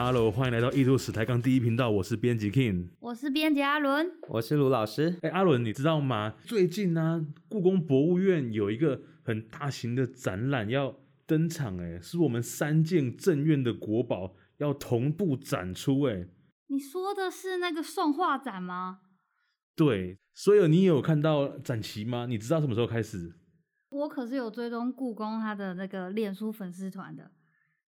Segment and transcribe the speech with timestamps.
[0.00, 5.18] Hello，欢迎来到艺术史台港第一频道，我是编辑 King，我是编辑阿伦，我是卢老师。
[5.22, 6.36] 哎，阿伦，你知道吗？
[6.44, 10.94] 最近呢、啊，故宫博物院有一个很大型的展览要
[11.26, 16.28] 登场，哎，是我们三件正院的国宝要同步展出，哎，
[16.68, 19.00] 你说的是那个宋画展吗？
[19.74, 22.26] 对，所以你有看到展期吗？
[22.26, 23.34] 你知道什么时候开始？
[23.90, 27.32] 我可是有追踪故宫他的那个脸书粉丝团的。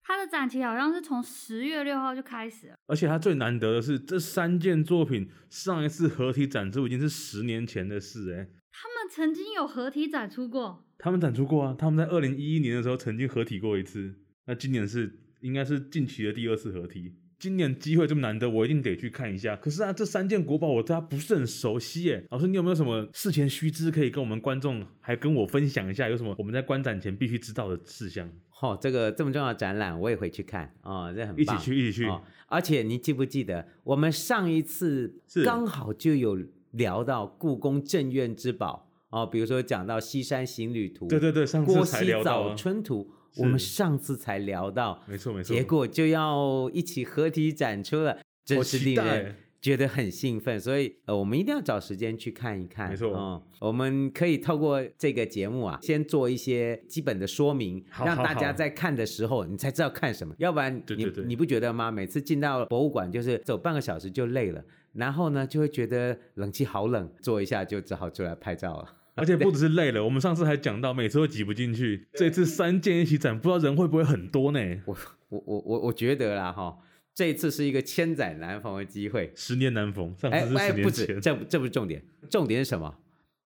[0.09, 8.49] 他的展期好像是从十月六号就开始了，而且他最难得的是，这三件作品上一次合体展出已经是十年前的事哎。
[8.73, 10.83] 他们曾经有合体展出过？
[10.99, 14.15] 他们展出过啊，他们在二零一一年的时候曾经合体过一次，
[14.47, 17.15] 那今年是应该是近期的第二次合体。
[17.39, 19.55] 今年机会这么难得，我一定得去看一下。
[19.55, 22.25] 可是啊，这三件国宝我对它不是很熟悉耶。
[22.31, 26.09] 老师，你有没有什么事前须知可以跟我们观众，还跟我分享一下？
[26.09, 28.29] 有什么我们在观展前必须知道的事项？
[28.61, 31.39] 哦，这个这么重要的展览，我也会去看啊、哦，这很棒。
[31.39, 32.21] 一起去，一起去、哦。
[32.49, 36.37] 而且你记不记得，我们上一次刚好就有
[36.73, 43.05] 聊到故宫镇院之宝哦，比如说讲到《西山行旅图》，对对对，上次才聊到《郭熙早春图》。
[43.37, 50.59] 我们上次才聊到，没错没错，结果就要一起合体展出了，真是令人觉得很兴奋。
[50.59, 52.91] 所以呃，我们一定要找时间去看一看。
[52.91, 60.35] 没错，嗯，我们可以透过这个节目啊，先做一些基本的说明，好好好，让大家在看的时候你才知道看什么。
[60.39, 61.91] 要不然你你不觉得吗？
[61.91, 64.65] 每次进到博物馆就是走半个小时就累了，
[64.95, 68.95] 然后呢就会觉得冷气好冷，坐一下就只好出来拍照了。
[69.19, 74.61] 而且 不只是累了，我们上次还讲到每次都挤不进去，这次三件一起展，不知道人会不会很多呢？
[74.87, 74.97] 我
[75.29, 76.79] 我我我我觉得啦哈，
[77.15, 80.15] 这一次是一个千载难逢的机会，十年难逢。
[80.17, 80.63] 上次是十年前。
[80.63, 82.97] 哎，哎，不止，这这不是重点，重点是什么？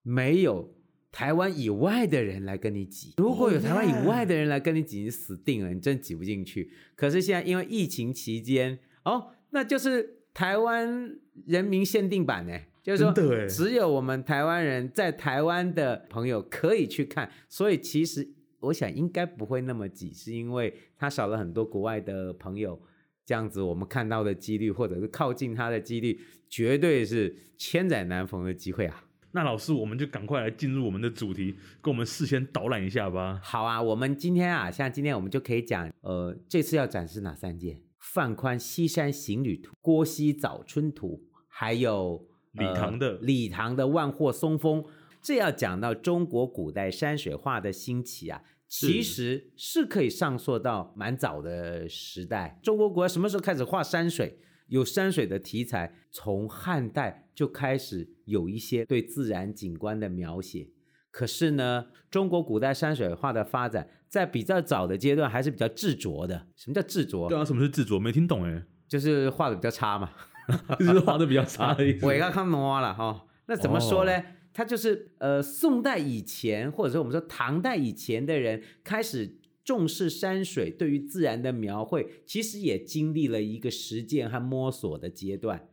[0.03, 0.73] 没有
[1.11, 3.13] 台湾以外的人来跟你挤。
[3.17, 6.71] 如果有台湾以外的人来跟你挤，你死定了，你真挤不进去。
[6.95, 11.15] 可是现在因为疫情期间，哦，那就是台湾
[11.45, 12.59] 人民限定版呢。
[12.83, 13.13] 就是说，
[13.47, 18.27] 只有我们台湾人在台湾的朋友可以去看，所以其实
[18.59, 22.77] 我想应该不会那么挤，是因为他少了很多国外的朋友，
[23.25, 29.05] 这样子我们看到的几率或者是靠近他的几率，绝对是千载难逢的机会啊！
[29.31, 33.39] 那老师，我们就赶快来进入我们的主题，跟我们事先导览一下吧。
[33.41, 37.81] 好啊，我们今天啊，像今天我们就可以讲，呃，这次要展示哪三件？
[37.97, 42.27] 范宽《西山行旅图》、《郭熙早春图》，还有。
[42.53, 44.83] 李唐的、呃、李唐的万壑松风，
[45.21, 52.59] 这要讲到中国古代山水画的兴起啊，其实是可以上溯到蛮早的时代。
[52.63, 54.39] 中国国什么时候开始画山水？
[54.67, 60.69] 有山水的题材，从汉代就开始有一些对自然景观的描写。
[61.11, 66.47] 可是呢，中国古代山水画的发展，在比较早的阶段还是比较稚拙的。
[66.55, 67.29] 什么叫稚拙？
[67.29, 67.99] 对啊，什么是稚拙？
[67.99, 70.09] 没听懂哎，就是画的比较差嘛。
[70.79, 72.05] 就是画的比较差的意思。
[72.05, 74.23] 我要看懂了哈，那怎么说呢？
[74.53, 85.69] 他、哦、就是呃，宋代以前，或者说我们说唐代以前的人开始重视山水，对于自然的描绘，其实也经历了一个实践和摸索的阶段。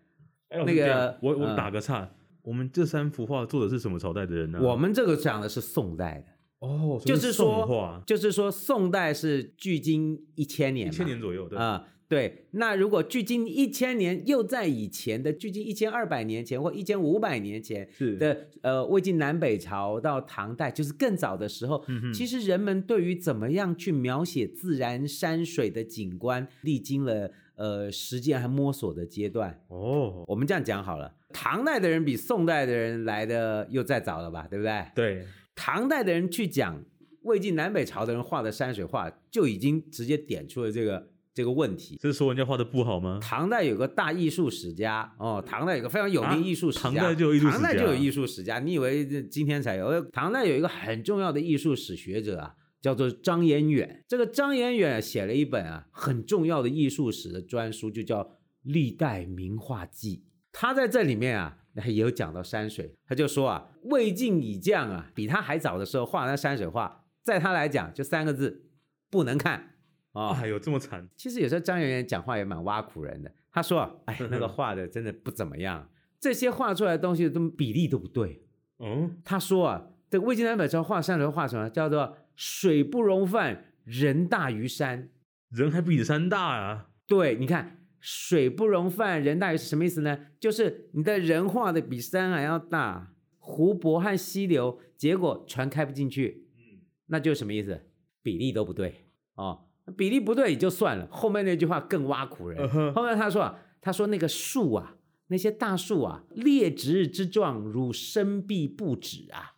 [0.49, 2.11] 哎、那个，我我打个岔、嗯，
[2.43, 4.59] 我们这三幅画做的是什么朝代的人呢？
[4.63, 11.85] 我们这个讲的是宋代的哦，就是说，就是说宋代是距今一千年，一千年左右，对啊。
[11.85, 17.89] 嗯对，那如果距今一千年，又在以前的距今一千二百年前或一千五百年前
[18.19, 29.63] 的呃魏晋南北朝到唐代，就是更早的时候，嗯，其实人们对于怎么样去描写自然山水的景观，历经了呃实践和摸索的阶段。
[29.69, 34.49] 哦，我们这样讲好了，唐代的人比宋代的人来的又再早了吧？
[34.51, 34.85] 对不对？
[34.97, 36.85] 对，唐代的人去讲
[37.23, 41.10] 魏晋南北朝的人画的山水画，就已经直接点出了这个。
[41.33, 43.19] 这个问题，这是说人家画的不好吗？
[43.23, 48.59] 唐代有个大艺术史家哦，唐代有个非常有名艺术史家，啊、唐代就有艺术史家，唐代就有艺术史家。
[48.59, 50.03] 你以为今天才有？
[50.11, 54.05] 唐代有一个很重要的艺术史学者啊，叫做张彦远。
[54.09, 58.25] 这个张彦远写了一本啊很重要的艺术史的专书，就叫
[58.63, 60.17] 《历代名画记》。
[60.53, 61.57] 他在这里面啊，
[61.87, 62.97] 也有讲到山水。
[63.07, 68.65] 他就说啊，魏晋以降啊，比他还早的时候画那山水画，在他来讲就三个字：
[69.09, 69.77] 不能看。
[70.13, 71.09] 哦，还有这么惨？
[71.17, 73.33] 其实有时候张媛媛讲话也蛮挖苦人的。
[73.53, 78.45] 他说：“哎，那个 画的真的不怎么样，这些画出来的东西都比例都不对。”
[78.79, 85.11] 嗯，他说啊，这个魏晋南北朝画山水画什么叫做“水不容泛，人大于山”，
[85.51, 86.89] 人还比山大啊？
[87.07, 90.27] 对，你看“水不容泛，人大于”是什么意思呢？
[90.39, 96.49] 就是你的人画的比山还要大，湖泊和溪流，结果船开不进去。
[96.57, 97.81] 嗯，那就什么意思？
[98.23, 99.67] 比例都不对哦。
[99.97, 102.59] 比例不对也就算了，后面那句话更挖苦人。
[102.67, 102.93] Uh huh.
[102.93, 104.97] 后面他说啊，他说那个树啊，
[105.29, 109.57] 那些大树啊，列直之状，如生臂不止啊。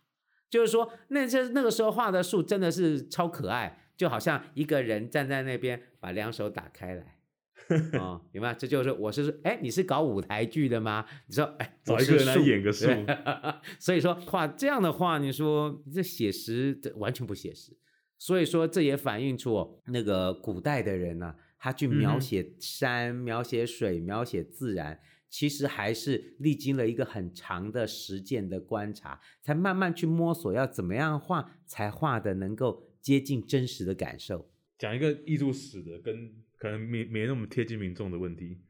[0.49, 7.17] 就是说，那些那个时候画的树真的是超可爱，就好像一个人站在那边，把两手打开来，
[7.97, 8.53] 哦，明白？
[8.53, 11.05] 这就是我是说，哎，你是搞舞台剧的吗？
[11.25, 12.85] 你说，哎， 找一个人来演个树，
[13.79, 17.75] 所以说画这样的话，你说这写实，这完全不写实。
[18.25, 24.97] 所以说，这也反映出那个古代的人呢、啊，他去描写山、嗯、描写水、描写自然。
[25.29, 34.49] 其实还是历经了一个很长的实践的观察，才慢慢去摸索要怎么样画才画的能够接近真实的感受。
[34.77, 38.61] 讲一个艺术史的，跟可能没没那么贴近民众的问题。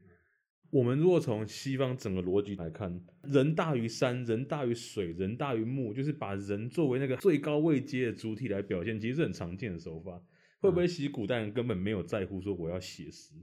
[0.74, 10.20] 我们如果从西方整个逻辑来看，人大于山，人大于水，人大于木，就是把人作为那个最高位阶的主体来表现，其实是很常见的手法。
[10.58, 13.34] 会不会其实古代人根本没有在乎说我要写实？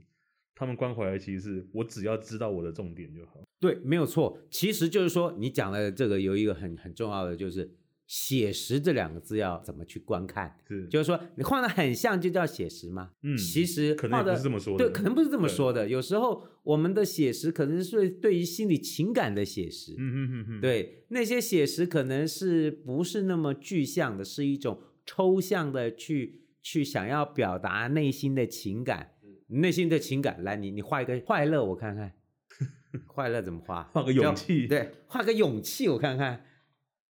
[0.54, 3.40] 他们关怀的其实是我只要知道我的重点就好。
[3.58, 4.38] 对，没有错。
[4.50, 7.74] 其实就是说，你讲的这个有一个很很重要的，就是
[8.12, 10.54] 写实这两个字要怎么去观看。
[10.68, 13.12] 是，就是说你画的很像就叫写实吗？
[13.22, 14.84] 嗯，其实可能不是这么说的。
[14.84, 15.88] 对，可能不是这么说的。
[15.88, 19.94] 有时候我们的写实可能是对于心理情感的写实。
[19.94, 20.60] 嗯嗯嗯嗯。
[20.60, 29.12] 对，那些写实可能是不是那么具象的，是一种抽象的去去想要表达内心的情感。
[29.46, 32.12] 内心的情感，来，你你画一个快乐，我看看，
[33.08, 33.84] 快乐怎么画？
[33.84, 36.44] 画个勇气，对，画个勇气，我看看，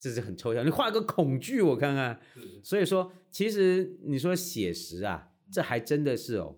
[0.04, 0.66] 这是很抽象。
[0.66, 2.20] 你画个恐惧，我看看。
[2.62, 6.56] 所以说，其实你说写实啊，这还真的是哦。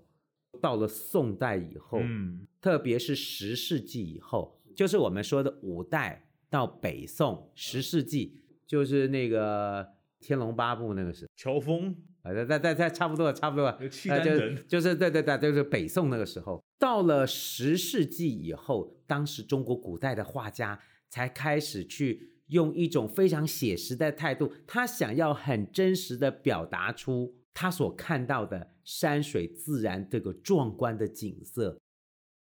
[0.60, 9.84] 到了宋代以后，嗯，特别是十世纪以后，就是我们说的五代到北宋十世纪，就是那个
[10.18, 11.94] 《天龙八部》那个时候，乔峰。
[12.24, 13.88] 在在在在差不多了，差不多了。
[13.88, 31.78] 契丹人、呃、就，就是对对对，就是北宋那个时候，到了十世纪以后，当时中国古代的画家才开始去用一种非常写实的态度，他想要很真实的表达出他所看到的山水自然这个壮观的景色。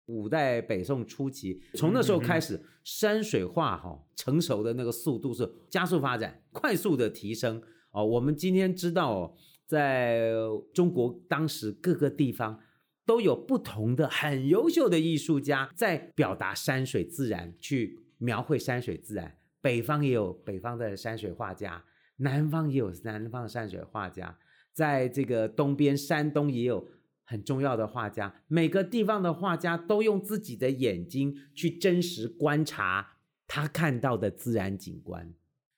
[0.07, 7.61] 五代北宋初期，从那时候开始，嗯、山水画哈成熟的那个速度是加速发展，快速的提升
[7.91, 8.05] 哦。
[8.05, 9.35] 我们今天知道哦。
[9.69, 10.31] 在
[10.73, 12.61] 中国当时各个地方
[13.05, 19.37] 都有不同的很优秀的艺术家在表达山水自然，去描绘山水自然。
[19.67, 21.83] 北方也有北方的山水画家，
[22.19, 24.39] 南方也有南方的山水画家，
[24.73, 26.87] 在这个东边山东也有
[27.25, 28.33] 很重要的画家。
[28.47, 33.17] 每个地方的画家都用自己的眼睛去真实观察
[33.49, 35.35] 他看到的自然景观。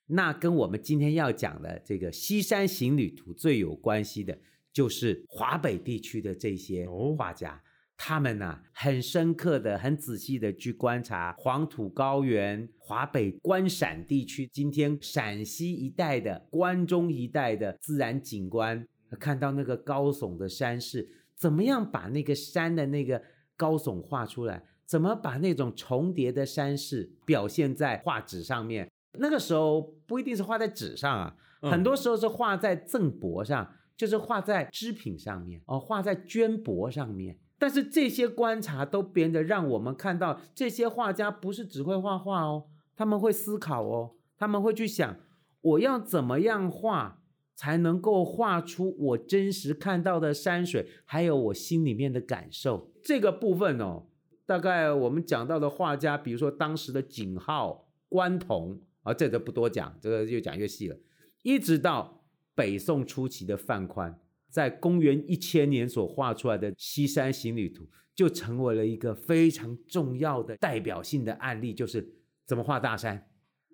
[0.09, 4.39] 那跟我们今天要讲的这个《西山行旅图》最有关系的，
[4.71, 6.87] 就是华北地区的这些
[7.17, 7.61] 画家，哦、
[7.99, 18.87] 他们呢、啊、很深刻的、很仔细的去观察黄土高原、华北关陕地区，今天陕西一带的关中一带的自然景观，
[19.19, 23.21] 看到那个高耸的山势，怎么样把那个山的那个
[23.57, 24.63] 高耸画出来？
[24.87, 28.89] 怎么把那种重叠的山势表现在画纸上面？
[29.19, 37.37] 那个时候不一定是画在纸上啊，很多时候是画在赠帛上，就是画在织品上面哦，画在绢帛上面。
[37.59, 45.17] 但是这些观察都变得让我们看到，这些画家不是只会画画哦，他们会思考哦，他们会去想，
[45.61, 47.23] 我要怎么样画
[47.55, 52.93] 才能够画出我真实看到的山水，还有我心里面的感受。
[53.03, 54.07] 这个部分哦，
[54.47, 58.81] 大概我们讲到的画家，比如说当时的景浩、关同。
[59.05, 60.95] 啊、这就不多讲，这个越讲越细了。
[61.43, 62.23] 一直到
[62.55, 73.29] 北宋初期的范宽，在公元一千年所画出来的《西山行旅图》，就成为了一个非常重要的代表性的案例，就是怎么画大山，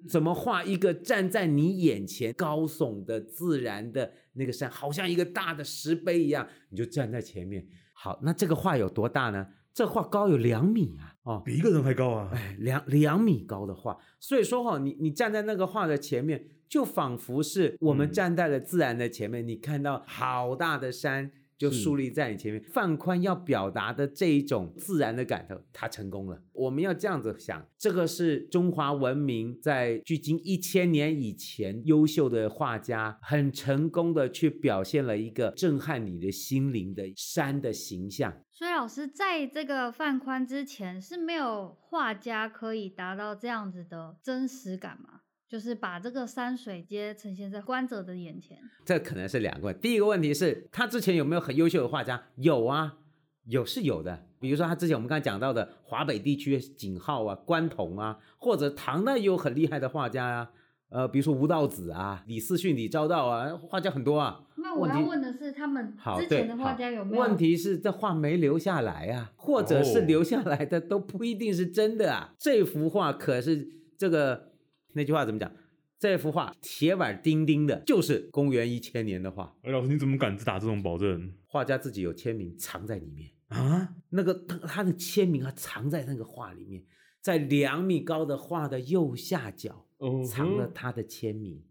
[0.08, 7.66] 怎么画一个站在你眼前高耸的自然的那个山，好像一个大的石碑一样，你就站在前面。
[7.92, 9.46] 好，那这个画有多大呢？
[9.72, 11.16] 这画高有两米啊！
[11.24, 12.30] 哦，比一个人还高啊！
[12.32, 21.30] 哎，两两米高的画，所以说哈，你你站在那个画的前面，就仿佛是我们站在了自然的前面，嗯、你看到好大的山。
[21.56, 26.42] 就树立在你前面，是范宽要表达的这一种自然的感受，他成功了。
[26.52, 38.34] 我们要这样子想，这个是中华文明在距今一千年以前，优秀的画家很成功的去表现了一个震撼你的心灵的山的形象。
[38.50, 45.20] 所以老师在这个范宽之前是没有画家可以达到这样子的真实感吗？
[45.54, 48.58] 就是把这个山水街呈现在观者的眼前。
[48.84, 49.80] 这可能是两个问题。
[49.82, 52.20] 第一个问题是他之前有没有很优秀的画家？
[52.34, 52.96] 有啊，
[53.44, 54.26] 有是有的。
[54.40, 60.50] 比如说他之前我们刚才讲到的华北地区景浩啊、关同啊，或者唐代也有很厉害的画家啊。
[60.88, 64.40] 呃，比如说吴道子啊、李思训、李昭道啊，画家很多啊。
[64.56, 67.22] 那我要问的是，他们之前的画家有没有？
[67.22, 72.30] 问题是这画没留下来啊，或者是留下来的都不一定是真的啊。
[72.32, 74.53] 哦、这幅画可是这个
[74.94, 75.52] 那句话怎么讲？
[75.98, 79.56] 这幅画铁板钉钉的，就是公元一千年的画。
[79.62, 81.32] 哎，老师你怎么敢打这种保证？
[81.46, 86.82] 画家自己有签名藏在里面啊，那个他他的签名啊藏在那个画里面，
[87.20, 89.86] 在两米高的画的右下角。
[90.28, 91.62] 藏了他的签名，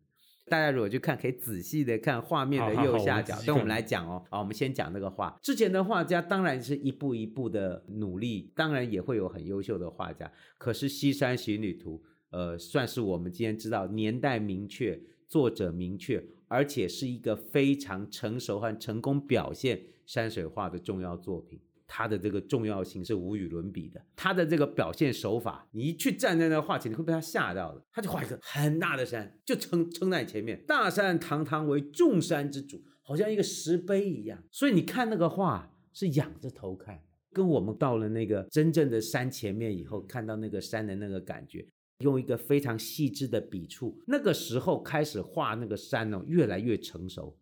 [0.48, 3.40] 大家如果去看，可以仔细的看画面的右下角。
[3.46, 5.38] 等我们来讲哦，好，我们先讲那个画。
[5.44, 10.32] 之前的画家当然是一步一步的努力，当然也会有很优秀的画家。
[10.58, 12.04] 可是《西山行旅图》
[12.34, 15.00] 呃，算是我们今天知道年代明确、
[15.30, 21.60] 作者明确，而且是一个非常成熟和成功表现山水画的重要作品。
[21.86, 27.86] 它的这个重要性是无与伦比的，它的这个表现手法，你一去站在那画前，你会被他吓到的。
[27.92, 34.42] 他就画一个很大的山，就撑撑在前面，大山堂堂为众山之主，好像一个石碑一样。
[34.50, 37.00] 所以你看那个画是仰着头看，
[37.32, 41.64] 跟我们到了那个真正的山前面以后，看到那个山的那个感觉，
[42.04, 47.36] 用一个非常细致的笔触，那个时候开始画那个山哦，越来越成熟。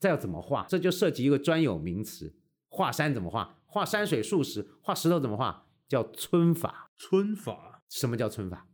[0.00, 0.66] 再要怎么画？
[0.68, 2.34] 这就涉及一个专有名词，
[2.68, 3.58] 画山怎么画？
[3.66, 5.66] 画山水树石，画石头怎么画？
[5.88, 6.90] 叫皴法。
[6.98, 7.82] 皴法？
[7.88, 8.66] 什么叫皴法？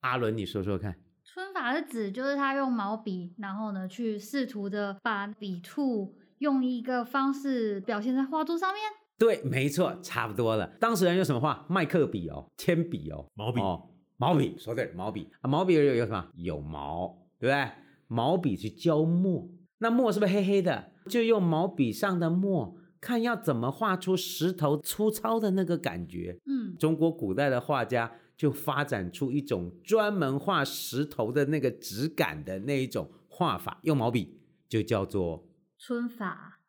[0.00, 0.94] 阿伦，你说说看。
[1.24, 8.82] 皴法是指就是他用毛笔，然后呢去试图的把笔触用一个方式表现在画作上面。
[9.18, 10.66] 对，没错，差不多了。
[10.80, 11.66] 当时人用什么画？
[11.68, 13.89] 麦克笔哦，铅笔哦，毛笔哦，
[14.20, 14.54] 毛笔。
[14.58, 16.28] 说对，毛笔啊，毛笔有有什么？
[16.34, 17.08] 有毛，
[17.38, 17.70] 对不对？
[18.06, 19.48] 毛笔去浇墨，
[19.78, 20.92] 那墨是不是黑黑的？
[21.08, 22.76] 就用毛笔上的墨。
[23.00, 35.48] 看要怎么画出石头粗糙的那个感觉，嗯，中国古代的画家就发展出一种专门画石头的那个质感的那一种画法，用毛笔就叫做
[35.80, 36.59] 皴法。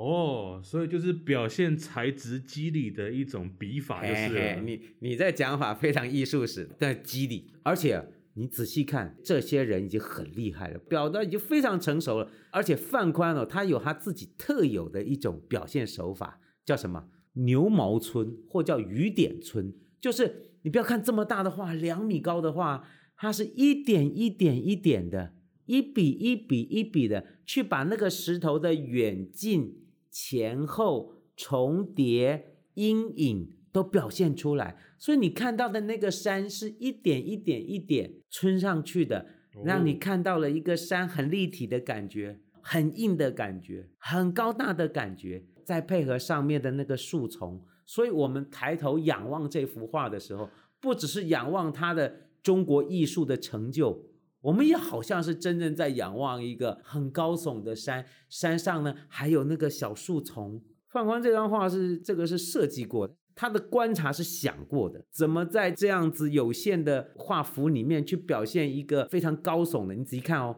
[0.00, 8.02] 哦，所以就是表现材质肌理的一种笔法，就是你你在讲法非常艺术史的肌理，而且。
[8.34, 12.30] 你仔细看，这些人已经很厉害了，表达已经非常成熟了。
[12.52, 19.74] 而且范宽哦，他有他自己特有的一种表现手法，叫什么牛毛村，或叫雨点村。
[20.00, 25.34] 就是你不要看这么大的画，两米高的画，它是一点一点一点的，
[25.66, 29.74] 一笔一笔一笔的去把那个石头的远近、
[30.10, 33.56] 前后、重叠、阴影。
[33.72, 39.24] 都表现出来，所以你看到的那个山是一点一点一点皴上去的，
[39.64, 50.50] 让你看到了一个山很立体的感觉，很硬的感觉，很高大的感觉，再配合上面的那个树丛，所以我们抬头仰望这幅画的时候，
[50.80, 52.12] 不只是仰望它的
[52.42, 54.04] 中国艺术的成就，
[54.40, 60.62] 我们也好像是真正在仰望一个很高耸的山，山上呢还有那个小树丛。
[60.90, 63.14] 范宽这张画是这个是设计过的。
[63.36, 69.94] 他的观察是想过的，怎么在这样子有限的画幅里面去表现一个非常高耸的？
[69.94, 70.56] 你仔细看哦，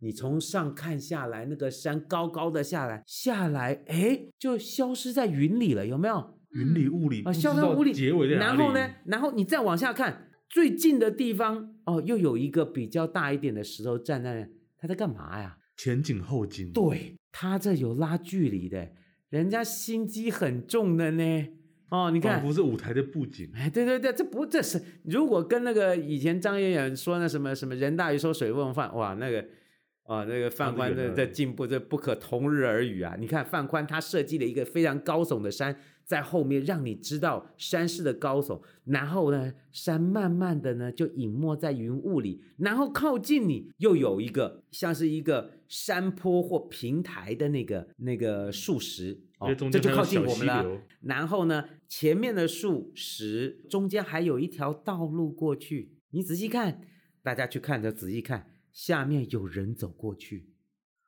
[0.00, 6.38] 你从上看下来，那个山高高的下来，下来，哎，就消失在云里了，有没有？
[6.50, 7.92] 云里雾里啊，消失在雾里。
[7.92, 8.28] 结尾？
[8.28, 8.90] 然后呢？
[9.06, 15.56] 然后你再往下看，最近的地方哦，又有一个比较大一点的石头站在那，他在干嘛呀？
[15.76, 16.72] 前景后景。
[16.72, 18.90] 对，他这有拉距离的，
[19.28, 21.46] 人家心机很重的呢。
[21.90, 29.40] 哦，你看，不是舞台的布景，哎，对对对，这不这是如果跟那个以前张远远说那什么什么人大于说水问饭，哇，那个，
[30.02, 33.16] 啊，那个范宽的在进步，这不可同日而语啊！
[33.18, 35.76] 你看范宽他设计了一个非常高耸的山
[36.10, 49.20] 在后面，让你知道山势的高耸，然后呢，山慢慢的呢就隐没在云雾里，然后靠近你又有一个像是一个山坡或平台的那个那个树石。
[49.38, 50.82] 哦，这就靠近我们了。
[51.02, 55.94] 然后呢，前面的树石中间还有一条道路过去。
[56.10, 56.80] 你仔细看，
[57.22, 60.48] 大家去看着，仔细看，下面有人走过去。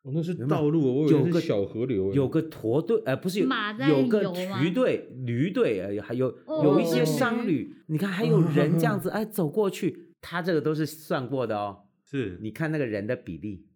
[0.03, 3.47] 哦，那是道路，有个小河流，有个驼队，呃，不是有，
[3.89, 4.23] 有个
[4.61, 7.75] 驴队，驴队，呃，还有有一些商旅。
[7.87, 11.85] 你看，还有人这样子哎走过去，他这个都是算过的哦。
[12.05, 13.67] 是，你看那个人的比例。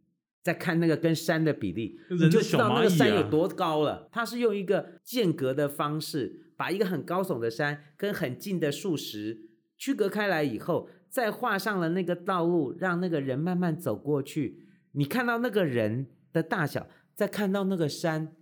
[0.42, 4.08] 再看那个跟山的比例，你就知道那个山有多高了。
[4.12, 9.40] 它是用一个间隔的方式，把一个很高耸的山跟很近的树石
[9.76, 14.60] 区隔开来以后，再画上了那个道路，让那个人慢慢走过去。
[14.92, 18.36] 你看到那个人的大小，再看到那个山，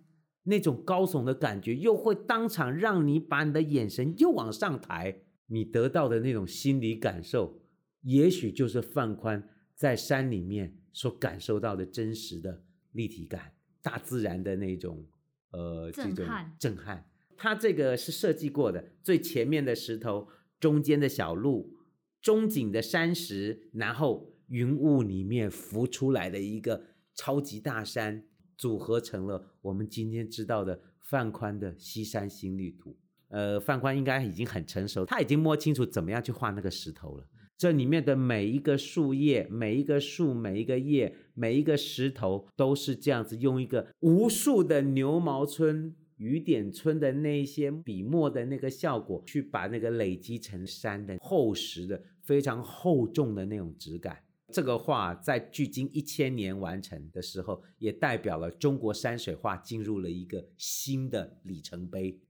[0.44, 5.22] 那种高耸的感觉，又会当场让你把你的眼神又往上抬。
[5.46, 7.60] 你得到的那种心理感受，
[8.00, 15.04] 也许就是范宽在山里面所感受到的真实的立体感，大自然的那种
[15.50, 16.56] 呃这种震撼。
[16.58, 17.10] 震撼。
[17.36, 21.76] 它这个是设计过的，最前面的石头，中间的小路，
[22.22, 26.82] 中景的山石，然后云雾里面浮出来的一个
[27.14, 28.24] 超级大山，
[28.56, 32.96] 组合成了我们今天知道的范宽的西山新绿图。
[33.28, 37.26] 呃，范宽应该已经很成熟，他已经摸清楚怎么样去画那个石头了。
[37.56, 54.23] 这里面的每一个树叶、每一个树、每一个叶、每一个石头，都是这样子用一个无数的牛毛村、雨点村的那些笔墨的那个效果，去把那个累积成山的厚实的、非常厚重的那种质感。
[54.54, 62.20] 这个画在距今一千年完成的时候，也代表了中国山水画进入了一个新的里程碑。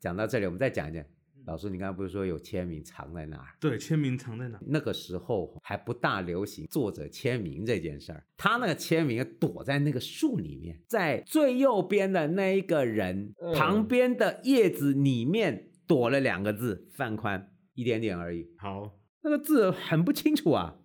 [0.00, 1.04] 讲到这里，我们再讲一讲。
[1.44, 3.46] 老师，你刚刚不是说有签名藏在哪儿？
[3.60, 4.64] 对，签名藏在哪儿？
[4.66, 8.24] 那个时候还不大流行作者签名这件事儿。
[8.38, 18.48] 他那个签名躲在那个树里面，在最右边的那一个人、嗯、旁边的叶子里面躲了两个字“范宽”，一点点而已。
[18.56, 20.78] 好，那个字很不清楚啊，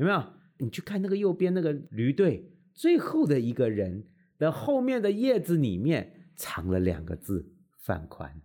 [0.00, 0.24] 有没有？
[0.56, 4.06] 你去看那个右边那个驴队最后的一个人
[4.38, 8.40] 的后面的叶子里面藏了两个字“范宽”。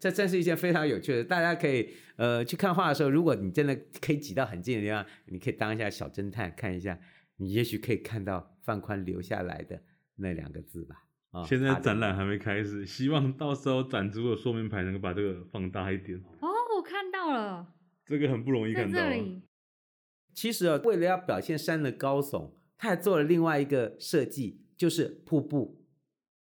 [0.00, 6.98] 这真是一件非常有趣的，大家可以呃去看画的时候，如果你真的可以挤到很近的地方，你可以当一下小侦探，看一下，
[7.36, 9.80] 你也许可以看到范宽留下来的
[10.16, 11.04] 那两个字吧。
[11.30, 16.18] 啊、哦，现在展览还没开始，希望到时候展出的说明牌能够把这个放大一点。
[16.40, 18.98] 哦，我看到了，这个很不容易看到。
[18.98, 19.42] 这里。
[20.34, 25.76] 其实啊，为了要表现山的高耸，他还做了另外一个设计，就是瀑布。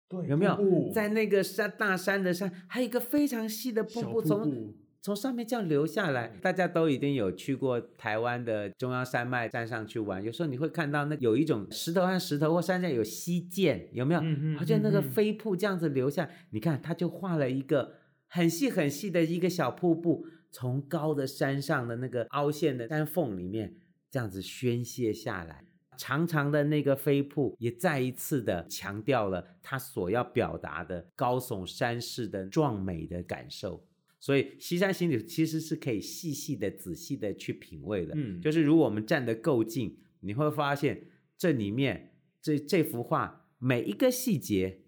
[0.08, 6.28] 对，有没有在那个山大山的山，还有一个非常细的瀑布，从从上面这样流下来。
[6.42, 14.22] 大家都一定有去过台湾的中央山脉山上去玩，有时候你会看到那有一种石头和石头或山上有溪涧，有没有？
[14.58, 17.94] 好像那个飞瀑这样子流下，你看他就画了一个
[18.28, 23.76] 很细很细的一个小瀑布，从高的山上的那个凹陷的山缝里面
[24.10, 25.66] 这样子宣泄下来。
[25.98, 33.86] 长长的那个飞瀑也再一次的强调了他所要表达的高耸山势的壮美的感受，
[34.18, 38.14] 所以西山行旅其实是可以细细的、仔细的去品味的。
[38.16, 44.84] 嗯，就是如果我们站得够近，你会发现这里面这这幅画每一个细节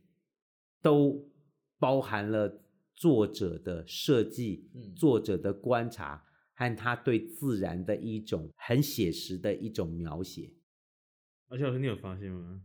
[0.82, 1.30] 都
[1.78, 2.62] 包含了
[2.98, 6.22] 作者的设计、嗯作者的观察
[6.54, 10.52] 和他对自然的一种很写实的一种描写。
[11.48, 12.62] 而且老师，你有发现吗？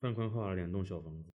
[0.00, 1.30] 范宽画了两栋小房子，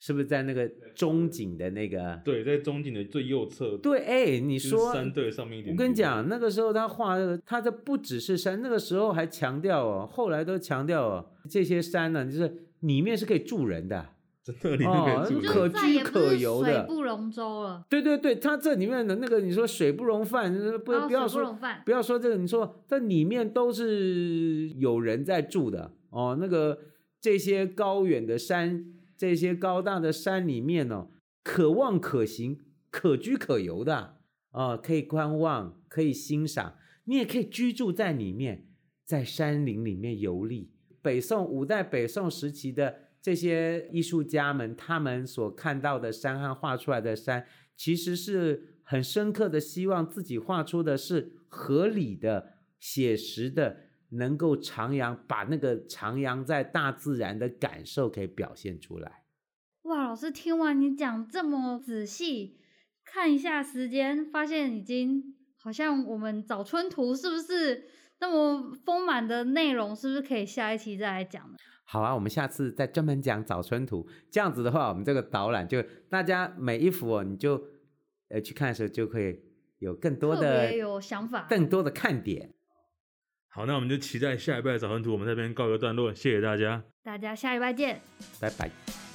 [0.00, 2.20] 是不是在那个中景的那个？
[2.24, 3.76] 对，在中景的最右侧。
[3.78, 5.74] 对，哎，你说山对上面一点。
[5.74, 14.15] 我跟你讲，那个时候他画的，他这不只是山，那个时候还强调哦，后来都强调哦，这些山呢，就是里面是可以住人的，
[14.46, 17.84] 真的里面可以住人，可居可游的，水不容舟了。
[17.90, 25.90] 对对对，它这里面的那个，你说水不容饭，不不要说不要说这个，你说这里面都是有人在住的。
[26.10, 26.78] 哦，那个
[27.20, 28.84] 这些高远的山，
[29.18, 31.08] 这些高大的山里面哦，
[31.42, 34.14] 可望可行、可居可游的
[34.52, 38.68] 哦，可以观望，可以欣赏，你也可以居住在里面，
[39.04, 40.70] 在山林里面游历。
[41.02, 53.84] 北宋五代北宋时期的这些艺术家们，他们所看到的山和画出来的山，其实是很深刻的，希望自己画出的是合理的、写实的。
[54.10, 59.24] 能够徜徉，把那个徜徉在大自然的感受给表现出来。
[59.82, 62.60] 哇，老师听完你讲这么仔细，
[63.04, 67.88] 看一下时间，发现已经好像我们早春图是不是
[68.20, 69.94] 那么丰满的内容？
[69.94, 71.56] 是不是可以下一期再来讲呢？
[71.84, 74.08] 好啊，我们下次再专门讲早春图。
[74.30, 77.62] 这样子的话，我们这个导览就大家每一幅哦，你就
[78.28, 79.38] 呃去看的时候就可以
[79.78, 82.52] 有更多的有想法，更多的看点。
[83.48, 85.12] 好，那我们就期待下一拜的早春图。
[85.12, 88.00] 我们这边告一个段落，谢谢大家，大家下一拜见，
[88.40, 89.05] 拜拜。